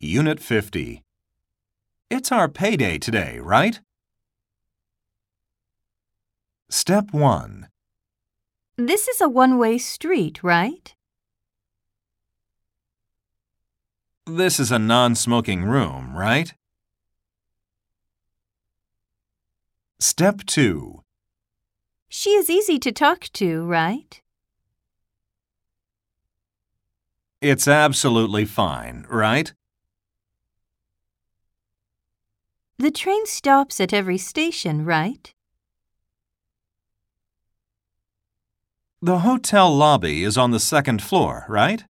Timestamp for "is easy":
22.30-22.78